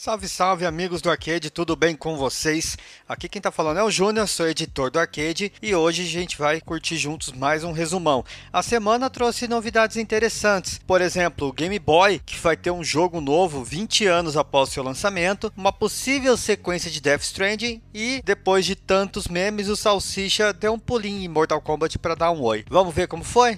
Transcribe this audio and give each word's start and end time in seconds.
Salve, 0.00 0.28
salve 0.28 0.64
amigos 0.64 1.02
do 1.02 1.10
Arcade, 1.10 1.50
tudo 1.50 1.74
bem 1.74 1.96
com 1.96 2.16
vocês? 2.16 2.78
Aqui 3.08 3.28
quem 3.28 3.42
tá 3.42 3.50
falando 3.50 3.78
é 3.78 3.82
o 3.82 3.90
Júnior, 3.90 4.28
sou 4.28 4.46
editor 4.46 4.92
do 4.92 4.98
Arcade 5.00 5.52
e 5.60 5.74
hoje 5.74 6.02
a 6.02 6.06
gente 6.06 6.38
vai 6.38 6.60
curtir 6.60 6.96
juntos 6.96 7.32
mais 7.32 7.64
um 7.64 7.72
resumão. 7.72 8.24
A 8.52 8.62
semana 8.62 9.10
trouxe 9.10 9.48
novidades 9.48 9.96
interessantes, 9.96 10.78
por 10.86 11.00
exemplo, 11.00 11.48
o 11.48 11.52
Game 11.52 11.76
Boy, 11.80 12.20
que 12.24 12.38
vai 12.38 12.56
ter 12.56 12.70
um 12.70 12.84
jogo 12.84 13.20
novo 13.20 13.64
20 13.64 14.06
anos 14.06 14.36
após 14.36 14.68
seu 14.68 14.84
lançamento, 14.84 15.52
uma 15.56 15.72
possível 15.72 16.36
sequência 16.36 16.92
de 16.92 17.00
Death 17.00 17.22
Stranding 17.22 17.82
e, 17.92 18.22
depois 18.24 18.64
de 18.64 18.76
tantos 18.76 19.26
memes, 19.26 19.66
o 19.66 19.74
Salsicha 19.74 20.52
deu 20.52 20.74
um 20.74 20.78
pulinho 20.78 21.24
em 21.24 21.28
Mortal 21.28 21.60
Kombat 21.60 21.98
para 21.98 22.14
dar 22.14 22.30
um 22.30 22.40
oi. 22.42 22.64
Vamos 22.70 22.94
ver 22.94 23.08
como 23.08 23.24
foi? 23.24 23.56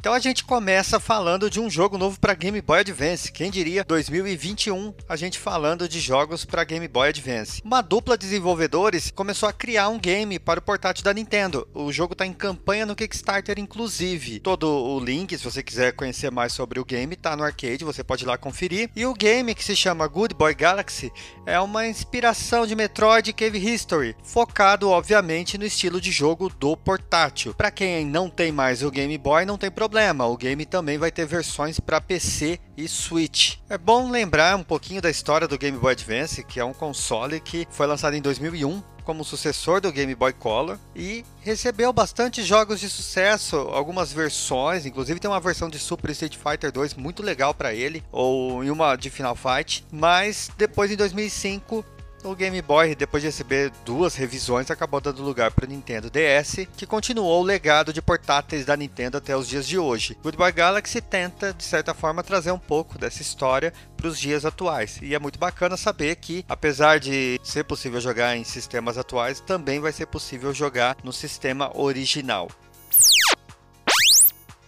Então 0.00 0.14
a 0.14 0.18
gente 0.18 0.44
começa 0.44 0.98
falando 0.98 1.50
de 1.50 1.60
um 1.60 1.68
jogo 1.68 1.98
novo 1.98 2.18
para 2.18 2.32
Game 2.32 2.58
Boy 2.62 2.80
Advance. 2.80 3.30
Quem 3.30 3.50
diria 3.50 3.84
2021 3.84 4.94
a 5.06 5.14
gente 5.14 5.38
falando 5.38 5.86
de 5.86 6.00
jogos 6.00 6.42
para 6.42 6.64
Game 6.64 6.88
Boy 6.88 7.10
Advance. 7.10 7.60
Uma 7.62 7.82
dupla 7.82 8.16
de 8.16 8.24
desenvolvedores 8.24 9.10
começou 9.10 9.46
a 9.46 9.52
criar 9.52 9.90
um 9.90 9.98
game 9.98 10.38
para 10.38 10.58
o 10.58 10.62
portátil 10.62 11.04
da 11.04 11.12
Nintendo. 11.12 11.68
O 11.74 11.92
jogo 11.92 12.14
está 12.14 12.24
em 12.24 12.32
campanha 12.32 12.86
no 12.86 12.96
Kickstarter 12.96 13.58
inclusive. 13.58 14.40
Todo 14.40 14.70
o 14.70 14.98
link, 14.98 15.36
se 15.36 15.44
você 15.44 15.62
quiser 15.62 15.92
conhecer 15.92 16.30
mais 16.30 16.54
sobre 16.54 16.80
o 16.80 16.84
game, 16.84 17.12
está 17.12 17.36
no 17.36 17.44
arcade, 17.44 17.84
você 17.84 18.02
pode 18.02 18.24
ir 18.24 18.26
lá 18.26 18.38
conferir. 18.38 18.88
E 18.96 19.04
o 19.04 19.12
game 19.12 19.54
que 19.54 19.62
se 19.62 19.76
chama 19.76 20.08
Good 20.08 20.34
Boy 20.34 20.54
Galaxy 20.54 21.12
é 21.44 21.60
uma 21.60 21.86
inspiração 21.86 22.66
de 22.66 22.74
Metroid 22.74 23.34
Cave 23.34 23.58
History, 23.58 24.16
focado 24.22 24.88
obviamente 24.88 25.58
no 25.58 25.66
estilo 25.66 26.00
de 26.00 26.10
jogo 26.10 26.48
do 26.48 26.74
portátil. 26.74 27.52
Para 27.52 27.70
quem 27.70 28.06
não 28.06 28.30
tem 28.30 28.50
mais 28.50 28.82
o 28.82 28.90
Game 28.90 29.18
Boy, 29.18 29.44
não 29.44 29.58
tem 29.58 29.70
problema 29.70 29.89
problema, 29.90 30.24
o 30.24 30.36
game 30.36 30.64
também 30.64 30.96
vai 30.98 31.10
ter 31.10 31.26
versões 31.26 31.80
para 31.80 32.00
PC 32.00 32.60
e 32.76 32.86
Switch. 32.86 33.56
É 33.68 33.76
bom 33.76 34.08
lembrar 34.08 34.56
um 34.56 34.62
pouquinho 34.62 35.02
da 35.02 35.10
história 35.10 35.48
do 35.48 35.58
Game 35.58 35.76
Boy 35.76 35.90
Advance, 35.90 36.44
que 36.44 36.60
é 36.60 36.64
um 36.64 36.72
console 36.72 37.40
que 37.40 37.66
foi 37.72 37.88
lançado 37.88 38.14
em 38.14 38.22
2001 38.22 38.80
como 39.02 39.24
sucessor 39.24 39.80
do 39.80 39.90
Game 39.90 40.14
Boy 40.14 40.32
Color 40.32 40.78
e 40.94 41.24
recebeu 41.42 41.92
bastante 41.92 42.44
jogos 42.44 42.78
de 42.78 42.88
sucesso, 42.88 43.56
algumas 43.56 44.12
versões, 44.12 44.86
inclusive 44.86 45.18
tem 45.18 45.28
uma 45.28 45.40
versão 45.40 45.68
de 45.68 45.80
Super 45.80 46.12
Street 46.12 46.36
Fighter 46.36 46.70
2 46.70 46.94
muito 46.94 47.20
legal 47.20 47.52
para 47.52 47.74
ele, 47.74 48.04
ou 48.12 48.62
em 48.62 48.70
uma 48.70 48.94
de 48.94 49.10
Final 49.10 49.34
Fight, 49.34 49.84
mas 49.90 50.52
depois 50.56 50.92
em 50.92 50.96
2005 50.96 51.84
o 52.24 52.34
Game 52.34 52.60
Boy, 52.62 52.94
depois 52.94 53.22
de 53.22 53.28
receber 53.28 53.70
duas 53.84 54.14
revisões, 54.14 54.70
acabou 54.70 55.00
dando 55.00 55.22
lugar 55.22 55.50
para 55.50 55.64
o 55.64 55.68
Nintendo 55.68 56.10
DS, 56.10 56.66
que 56.76 56.86
continuou 56.86 57.40
o 57.40 57.44
legado 57.44 57.92
de 57.92 58.02
portáteis 58.02 58.64
da 58.64 58.76
Nintendo 58.76 59.18
até 59.18 59.36
os 59.36 59.48
dias 59.48 59.66
de 59.66 59.78
hoje. 59.78 60.16
Good 60.22 60.36
Boy 60.36 60.52
Galaxy 60.52 61.00
tenta, 61.00 61.52
de 61.52 61.64
certa 61.64 61.94
forma, 61.94 62.22
trazer 62.22 62.52
um 62.52 62.58
pouco 62.58 62.98
dessa 62.98 63.22
história 63.22 63.72
para 63.96 64.08
os 64.08 64.18
dias 64.18 64.44
atuais. 64.44 64.98
E 65.02 65.14
é 65.14 65.18
muito 65.18 65.38
bacana 65.38 65.76
saber 65.76 66.16
que, 66.16 66.44
apesar 66.48 66.98
de 66.98 67.40
ser 67.42 67.64
possível 67.64 68.00
jogar 68.00 68.36
em 68.36 68.44
sistemas 68.44 68.98
atuais, 68.98 69.40
também 69.40 69.80
vai 69.80 69.92
ser 69.92 70.06
possível 70.06 70.52
jogar 70.52 70.96
no 71.02 71.12
sistema 71.12 71.70
original. 71.76 72.48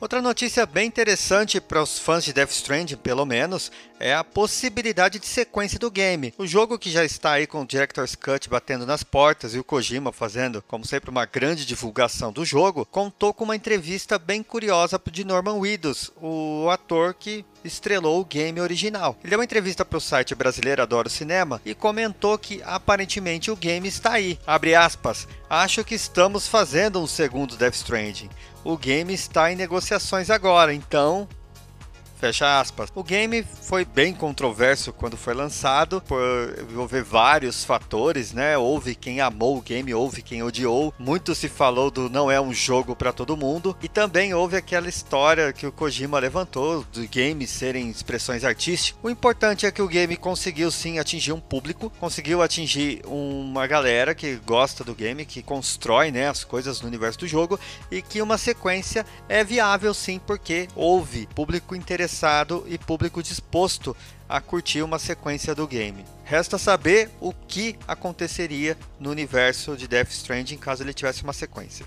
Outra 0.03 0.21
notícia 0.21 0.67
bem 0.67 0.89
interessante 0.89 1.61
para 1.61 1.81
os 1.81 1.97
fãs 1.97 2.25
de 2.25 2.33
Death 2.33 2.51
Stranding, 2.51 2.97
pelo 2.97 3.25
menos, 3.25 3.71
é 4.01 4.13
a 4.13 4.25
possibilidade 4.25 5.21
de 5.21 5.27
sequência 5.27 5.79
do 5.79 5.89
game. 5.89 6.35
O 6.37 6.45
jogo 6.45 6.77
que 6.77 6.91
já 6.91 7.05
está 7.05 7.35
aí 7.35 7.47
com 7.47 7.63
o 7.63 7.65
Director's 7.65 8.17
Cut 8.17 8.49
batendo 8.49 8.85
nas 8.85 9.05
portas 9.05 9.55
e 9.55 9.61
o 9.61 9.65
Kojima 9.65 10.11
fazendo, 10.11 10.61
como 10.67 10.85
sempre, 10.85 11.09
uma 11.09 11.25
grande 11.25 11.65
divulgação 11.65 12.33
do 12.33 12.45
jogo, 12.45 12.85
contou 12.85 13.33
com 13.33 13.45
uma 13.45 13.55
entrevista 13.55 14.19
bem 14.19 14.43
curiosa 14.43 15.01
de 15.09 15.25
Norman 15.25 15.61
Reedus, 15.61 16.11
o 16.21 16.69
ator 16.69 17.15
que 17.15 17.45
estrelou 17.65 18.21
o 18.21 18.25
game 18.25 18.61
original. 18.61 19.17
Ele 19.23 19.31
deu 19.31 19.39
uma 19.39 19.45
entrevista 19.45 19.85
para 19.85 19.99
o 19.99 20.01
site 20.01 20.35
brasileiro 20.35 20.83
Adoro 20.83 21.09
Cinema 21.09 21.61
e 21.65 21.75
comentou 21.75 22.37
que 22.39 22.63
aparentemente 22.65 23.51
o 23.51 23.57
game 23.57 23.87
está 23.89 24.13
aí. 24.13 24.39
Abre 24.47 24.75
aspas. 24.75 25.27
Acho 25.49 25.85
que 25.85 25.95
estamos 25.95 26.47
fazendo 26.47 27.01
um 27.01 27.07
segundo 27.07 27.57
Death 27.57 27.75
Stranding. 27.75 28.31
O 28.65 28.77
game 28.77 29.13
está 29.13 29.51
em 29.53 29.57
negociações 29.57 30.31
agora, 30.31 30.73
então 30.73 31.29
Fecha 32.23 32.61
aspas. 32.61 32.89
O 32.95 33.03
game 33.03 33.43
foi 33.43 33.85
bem 33.85 34.15
controverso 34.15 34.93
quando 34.93 35.17
foi 35.17 35.35
lançado, 35.35 36.01
por 36.03 36.23
envolver 36.71 37.03
vários 37.03 37.65
fatores, 37.65 38.33
né? 38.33 38.57
Houve 38.57 38.95
quem 38.95 39.21
amou 39.21 39.59
o 39.59 39.61
game, 39.61 39.93
houve 39.93 40.23
quem 40.23 40.41
odiou. 40.41 40.95
Muito 41.01 41.35
se 41.35 41.49
falou 41.49 41.91
do 41.91 42.09
não 42.09 42.31
é 42.31 42.41
um 42.41 42.55
jogo 42.55 42.95
para 42.95 43.13
todo 43.13 43.37
mundo. 43.37 43.77
E 43.83 43.89
também 43.89 44.33
houve 44.35 44.57
aquela 44.57 44.89
história 44.89 45.53
que 45.53 45.67
o 45.67 45.73
Kojima 45.73 46.21
levantou 46.21 46.87
de 46.93 47.09
games 47.09 47.51
serem 47.51 47.91
expressões 47.91 48.45
artísticas. 48.45 49.01
O 49.03 49.11
importante 49.11 49.67
é 49.67 49.73
que 49.73 49.83
o 49.83 49.89
game 49.89 50.17
conseguiu 50.17 50.71
sim 50.71 51.01
atingir 51.01 51.33
um 51.33 51.41
público, 51.41 51.91
conseguiu 51.99 52.41
atingir 52.41 53.03
uma 53.05 53.67
galera 53.67 54.15
que 54.15 54.37
gosta 54.47 54.85
do 54.85 54.95
game, 54.95 55.25
que 55.25 55.43
constrói 55.43 56.13
né, 56.13 56.29
as 56.29 56.45
coisas 56.45 56.81
no 56.83 56.87
universo 56.87 57.19
do 57.19 57.27
jogo 57.27 57.59
e 57.91 58.01
que 58.01 58.23
uma 58.23 58.39
sequência 58.39 59.05
é 59.29 59.43
viável 59.43 59.93
sim, 59.93 60.21
porque 60.25 60.69
houve 60.77 61.27
público 61.35 61.75
interessado 61.75 62.12
interessado 62.13 62.65
e 62.69 62.77
público 62.77 63.23
disposto 63.23 63.97
a 64.29 64.41
curtir 64.41 64.83
uma 64.83 64.99
sequência 64.99 65.55
do 65.55 65.67
game. 65.67 66.05
Resta 66.25 66.59
saber 66.59 67.11
o 67.21 67.33
que 67.33 67.77
aconteceria 67.89 68.77
no 69.01 69.11
universo 69.11 69.77
de 69.77 69.89
Death 69.89 70.11
Stranding 70.11 70.59
caso 70.59 70.83
ele 70.83 70.95
tivesse 70.95 71.23
uma 71.23 71.33
sequência. 71.33 71.87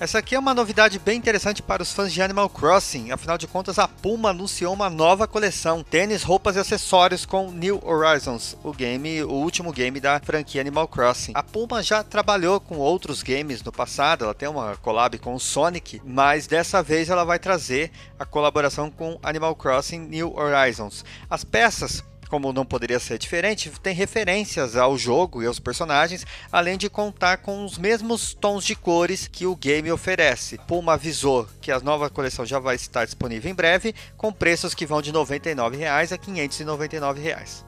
Essa 0.00 0.18
aqui 0.18 0.34
é 0.34 0.38
uma 0.38 0.52
novidade 0.52 0.98
bem 0.98 1.16
interessante 1.16 1.62
para 1.62 1.80
os 1.80 1.92
fãs 1.92 2.12
de 2.12 2.20
Animal 2.20 2.50
Crossing, 2.50 3.12
afinal 3.12 3.38
de 3.38 3.46
contas 3.46 3.78
a 3.78 3.86
Puma 3.86 4.30
anunciou 4.30 4.74
uma 4.74 4.90
nova 4.90 5.28
coleção, 5.28 5.84
tênis, 5.84 6.24
roupas 6.24 6.56
e 6.56 6.58
acessórios 6.58 7.24
com 7.24 7.52
New 7.52 7.80
Horizons, 7.80 8.56
o 8.64 8.72
game, 8.72 9.22
o 9.22 9.30
último 9.30 9.72
game 9.72 10.00
da 10.00 10.18
franquia 10.18 10.60
Animal 10.60 10.88
Crossing. 10.88 11.30
A 11.36 11.44
Puma 11.44 11.80
já 11.80 12.02
trabalhou 12.02 12.58
com 12.58 12.76
outros 12.76 13.22
games 13.22 13.62
no 13.62 13.70
passado, 13.70 14.24
ela 14.24 14.34
tem 14.34 14.48
uma 14.48 14.76
collab 14.78 15.16
com 15.18 15.32
o 15.32 15.40
Sonic, 15.40 16.02
mas 16.04 16.48
dessa 16.48 16.82
vez 16.82 17.08
ela 17.08 17.24
vai 17.24 17.38
trazer 17.38 17.92
a 18.18 18.24
colaboração 18.24 18.90
com 18.90 19.16
Animal 19.22 19.54
Crossing 19.54 20.00
New 20.00 20.34
Horizons. 20.36 21.04
As 21.30 21.44
peças 21.44 22.02
como 22.34 22.52
não 22.52 22.66
poderia 22.66 22.98
ser 22.98 23.16
diferente, 23.16 23.70
tem 23.80 23.94
referências 23.94 24.74
ao 24.74 24.98
jogo 24.98 25.40
e 25.40 25.46
aos 25.46 25.60
personagens, 25.60 26.26
além 26.50 26.76
de 26.76 26.90
contar 26.90 27.36
com 27.36 27.64
os 27.64 27.78
mesmos 27.78 28.34
tons 28.34 28.64
de 28.64 28.74
cores 28.74 29.28
que 29.28 29.46
o 29.46 29.54
game 29.54 29.92
oferece. 29.92 30.58
Puma 30.66 30.94
avisou 30.94 31.46
que 31.60 31.70
a 31.70 31.78
nova 31.78 32.10
coleção 32.10 32.44
já 32.44 32.58
vai 32.58 32.74
estar 32.74 33.04
disponível 33.04 33.48
em 33.48 33.54
breve, 33.54 33.94
com 34.16 34.32
preços 34.32 34.74
que 34.74 34.84
vão 34.84 35.00
de 35.00 35.12
99 35.12 35.76
reais 35.76 36.12
a 36.12 36.18
599 36.18 37.22
reais. 37.22 37.64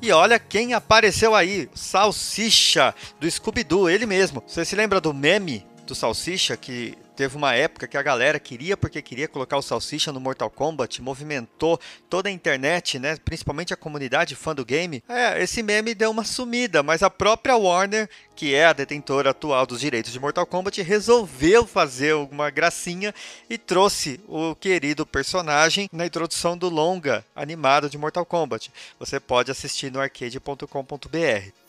E 0.00 0.10
olha 0.10 0.38
quem 0.38 0.72
apareceu 0.72 1.34
aí, 1.34 1.68
Salsicha 1.74 2.94
do 3.20 3.30
Scooby-Doo, 3.30 3.90
ele 3.90 4.06
mesmo. 4.06 4.42
Você 4.46 4.64
se 4.64 4.74
lembra 4.74 5.02
do 5.02 5.12
meme 5.12 5.66
do 5.86 5.94
Salsicha 5.94 6.56
que 6.56 6.96
Teve 7.16 7.36
uma 7.36 7.54
época 7.54 7.86
que 7.86 7.96
a 7.96 8.02
galera 8.02 8.40
queria 8.40 8.76
porque 8.76 9.00
queria 9.00 9.28
colocar 9.28 9.56
o 9.56 9.62
Salsicha 9.62 10.12
no 10.12 10.18
Mortal 10.18 10.50
Kombat, 10.50 11.00
movimentou 11.00 11.78
toda 12.10 12.28
a 12.28 12.32
internet, 12.32 12.98
né? 12.98 13.16
Principalmente 13.24 13.72
a 13.72 13.76
comunidade 13.76 14.34
fã 14.34 14.52
do 14.52 14.64
game. 14.64 15.02
É, 15.08 15.40
esse 15.40 15.62
meme 15.62 15.94
deu 15.94 16.10
uma 16.10 16.24
sumida, 16.24 16.82
mas 16.82 17.04
a 17.04 17.10
própria 17.10 17.56
Warner, 17.56 18.08
que 18.34 18.52
é 18.52 18.66
a 18.66 18.72
detentora 18.72 19.30
atual 19.30 19.64
dos 19.64 19.80
direitos 19.80 20.12
de 20.12 20.18
Mortal 20.18 20.44
Kombat, 20.44 20.82
resolveu 20.82 21.66
fazer 21.66 22.14
uma 22.14 22.50
gracinha 22.50 23.14
e 23.48 23.56
trouxe 23.56 24.20
o 24.26 24.56
querido 24.56 25.06
personagem 25.06 25.88
na 25.92 26.06
introdução 26.06 26.58
do 26.58 26.68
longa 26.68 27.24
animado 27.36 27.88
de 27.88 27.96
Mortal 27.96 28.26
Kombat. 28.26 28.72
Você 28.98 29.20
pode 29.20 29.52
assistir 29.52 29.92
no 29.92 30.00
arcade.com.br. 30.00 31.63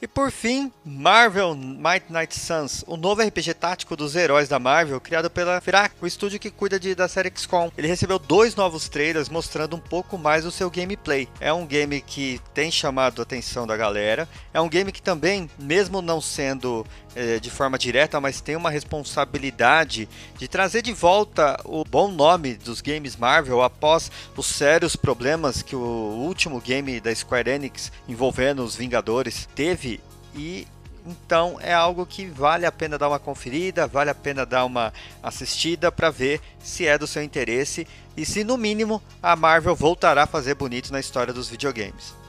E 0.00 0.06
por 0.06 0.30
fim, 0.30 0.70
Marvel 0.84 1.54
Might 1.54 2.04
Night 2.10 2.38
Suns, 2.38 2.84
o 2.86 2.98
novo 2.98 3.22
RPG 3.22 3.54
tático 3.54 3.96
dos 3.96 4.14
heróis 4.14 4.46
da 4.46 4.58
Marvel, 4.58 5.00
criado 5.00 5.30
pela 5.30 5.58
Firac, 5.58 5.94
o 6.02 6.06
estúdio 6.06 6.38
que 6.38 6.50
cuida 6.50 6.78
de, 6.78 6.94
da 6.94 7.08
série 7.08 7.32
XCOM. 7.34 7.70
Ele 7.78 7.88
recebeu 7.88 8.18
dois 8.18 8.54
novos 8.54 8.90
trailers 8.90 9.30
mostrando 9.30 9.74
um 9.74 9.80
pouco 9.80 10.18
mais 10.18 10.44
do 10.44 10.50
seu 10.50 10.70
gameplay. 10.70 11.26
É 11.40 11.50
um 11.50 11.66
game 11.66 12.02
que 12.02 12.38
tem 12.52 12.70
chamado 12.70 13.20
a 13.20 13.22
atenção 13.22 13.66
da 13.66 13.74
galera. 13.74 14.28
É 14.52 14.60
um 14.60 14.68
game 14.68 14.92
que 14.92 15.00
também, 15.00 15.48
mesmo 15.58 16.02
não 16.02 16.20
sendo 16.20 16.86
é, 17.16 17.40
de 17.40 17.50
forma 17.50 17.78
direta, 17.78 18.20
mas 18.20 18.42
tem 18.42 18.54
uma 18.54 18.68
responsabilidade 18.68 20.06
de 20.38 20.46
trazer 20.46 20.82
de 20.82 20.92
volta 20.92 21.58
o 21.64 21.82
bom 21.82 22.08
nome 22.10 22.54
dos 22.54 22.82
games 22.82 23.16
Marvel 23.16 23.62
após 23.62 24.10
os 24.36 24.46
sérios 24.46 24.94
problemas 24.94 25.62
que 25.62 25.74
o 25.74 25.80
último 25.80 26.60
game 26.60 27.00
da 27.00 27.14
Square 27.14 27.48
Enix 27.48 27.90
envolvendo 28.06 28.62
os 28.62 28.76
Vingadores 28.76 29.48
teve 29.54 29.95
e 30.36 30.66
então 31.06 31.56
é 31.60 31.72
algo 31.72 32.04
que 32.04 32.26
vale 32.26 32.66
a 32.66 32.72
pena 32.72 32.98
dar 32.98 33.08
uma 33.08 33.18
conferida, 33.18 33.86
vale 33.86 34.10
a 34.10 34.14
pena 34.14 34.44
dar 34.44 34.64
uma 34.64 34.92
assistida 35.22 35.92
para 35.92 36.10
ver 36.10 36.40
se 36.58 36.86
é 36.86 36.98
do 36.98 37.06
seu 37.06 37.22
interesse 37.22 37.86
e 38.16 38.26
se 38.26 38.42
no 38.42 38.58
mínimo 38.58 39.00
a 39.22 39.36
Marvel 39.36 39.76
voltará 39.76 40.24
a 40.24 40.26
fazer 40.26 40.54
bonito 40.54 40.92
na 40.92 40.98
história 40.98 41.32
dos 41.32 41.48
videogames. 41.48 42.25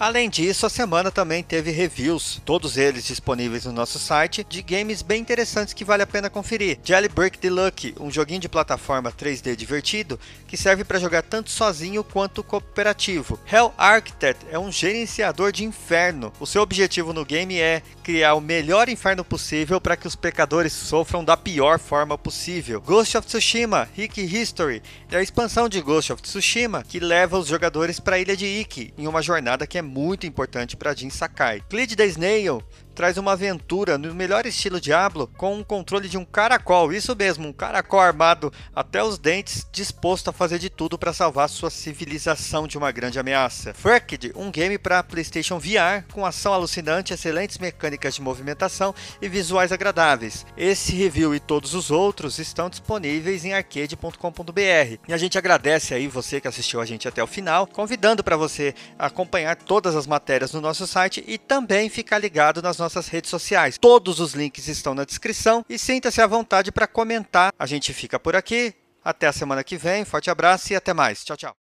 Além 0.00 0.30
disso, 0.30 0.64
a 0.64 0.70
semana 0.70 1.10
também 1.10 1.42
teve 1.42 1.70
reviews, 1.70 2.40
todos 2.42 2.78
eles 2.78 3.04
disponíveis 3.04 3.66
no 3.66 3.72
nosso 3.72 3.98
site, 3.98 4.42
de 4.48 4.62
games 4.62 5.02
bem 5.02 5.20
interessantes 5.20 5.74
que 5.74 5.84
vale 5.84 6.02
a 6.02 6.06
pena 6.06 6.30
conferir. 6.30 6.78
Jailbreak 6.82 7.38
Deluxe, 7.38 7.94
um 8.00 8.10
joguinho 8.10 8.40
de 8.40 8.48
plataforma 8.48 9.12
3D 9.12 9.54
divertido 9.54 10.18
que 10.48 10.56
serve 10.56 10.84
para 10.84 10.98
jogar 10.98 11.20
tanto 11.20 11.50
sozinho 11.50 12.02
quanto 12.02 12.42
cooperativo. 12.42 13.38
Hell 13.46 13.74
Architect 13.76 14.46
é 14.50 14.58
um 14.58 14.72
gerenciador 14.72 15.52
de 15.52 15.66
inferno. 15.66 16.32
O 16.40 16.46
seu 16.46 16.62
objetivo 16.62 17.12
no 17.12 17.22
game 17.22 17.60
é 17.60 17.82
criar 18.02 18.32
o 18.32 18.40
melhor 18.40 18.88
inferno 18.88 19.22
possível 19.22 19.82
para 19.82 19.98
que 19.98 20.06
os 20.06 20.16
pecadores 20.16 20.72
sofram 20.72 21.22
da 21.22 21.36
pior 21.36 21.78
forma 21.78 22.16
possível. 22.16 22.80
Ghost 22.80 23.18
of 23.18 23.26
Tsushima 23.26 23.86
Ikki 23.98 24.22
History 24.22 24.82
é 25.10 25.18
a 25.18 25.22
expansão 25.22 25.68
de 25.68 25.82
Ghost 25.82 26.10
of 26.10 26.22
Tsushima 26.22 26.82
que 26.82 26.98
leva 26.98 27.38
os 27.38 27.48
jogadores 27.48 28.00
para 28.00 28.16
a 28.16 28.18
ilha 28.18 28.34
de 28.34 28.46
Ikki 28.46 28.94
em 28.96 29.06
uma 29.06 29.20
jornada 29.20 29.66
que 29.66 29.76
é 29.76 29.89
muito 29.90 30.26
importante 30.26 30.76
para 30.76 30.94
Jin 30.94 31.10
Sakai. 31.10 31.62
Cleed 31.68 31.96
the 31.96 32.06
Snail 32.06 32.62
traz 33.00 33.16
uma 33.16 33.32
aventura 33.32 33.96
no 33.96 34.14
melhor 34.14 34.44
estilo 34.44 34.78
Diablo 34.78 35.26
com 35.34 35.54
um 35.54 35.64
controle 35.64 36.06
de 36.06 36.18
um 36.18 36.24
caracol, 36.26 36.92
isso 36.92 37.16
mesmo, 37.16 37.48
um 37.48 37.52
caracol 37.52 37.98
armado 37.98 38.52
até 38.76 39.02
os 39.02 39.16
dentes, 39.16 39.66
disposto 39.72 40.28
a 40.28 40.34
fazer 40.34 40.58
de 40.58 40.68
tudo 40.68 40.98
para 40.98 41.14
salvar 41.14 41.48
sua 41.48 41.70
civilização 41.70 42.66
de 42.66 42.76
uma 42.76 42.92
grande 42.92 43.18
ameaça. 43.18 43.72
Fucked, 43.72 44.34
um 44.36 44.50
game 44.50 44.76
para 44.76 45.02
PlayStation 45.02 45.58
VR 45.58 46.04
com 46.12 46.26
ação 46.26 46.52
alucinante, 46.52 47.14
excelentes 47.14 47.56
mecânicas 47.56 48.16
de 48.16 48.20
movimentação 48.20 48.94
e 49.22 49.30
visuais 49.30 49.72
agradáveis. 49.72 50.44
Esse 50.54 50.94
review 50.94 51.34
e 51.34 51.40
todos 51.40 51.72
os 51.72 51.90
outros 51.90 52.38
estão 52.38 52.68
disponíveis 52.68 53.46
em 53.46 53.54
arcade.com.br. 53.54 54.98
E 55.08 55.14
a 55.14 55.16
gente 55.16 55.38
agradece 55.38 55.94
aí 55.94 56.06
você 56.06 56.38
que 56.38 56.48
assistiu 56.48 56.82
a 56.82 56.84
gente 56.84 57.08
até 57.08 57.24
o 57.24 57.26
final, 57.26 57.66
convidando 57.66 58.22
para 58.22 58.36
você 58.36 58.74
acompanhar 58.98 59.56
todas 59.56 59.96
as 59.96 60.06
matérias 60.06 60.52
no 60.52 60.60
nosso 60.60 60.86
site 60.86 61.24
e 61.26 61.38
também 61.38 61.88
ficar 61.88 62.18
ligado 62.18 62.60
nas 62.60 62.76
nossas 62.76 62.89
nossas 62.94 63.08
redes 63.08 63.30
sociais. 63.30 63.78
Todos 63.78 64.20
os 64.20 64.34
links 64.34 64.68
estão 64.68 64.94
na 64.94 65.04
descrição 65.04 65.64
e 65.68 65.78
sinta-se 65.78 66.20
à 66.20 66.26
vontade 66.26 66.72
para 66.72 66.86
comentar. 66.86 67.52
A 67.58 67.66
gente 67.66 67.92
fica 67.92 68.18
por 68.18 68.34
aqui. 68.34 68.74
Até 69.02 69.26
a 69.26 69.32
semana 69.32 69.64
que 69.64 69.78
vem. 69.78 70.04
Forte 70.04 70.30
abraço 70.30 70.72
e 70.72 70.76
até 70.76 70.92
mais. 70.92 71.24
Tchau, 71.24 71.36
tchau. 71.36 71.54